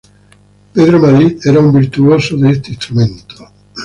[0.73, 3.35] Pedro Madrid era un virtuoso de este instrumento.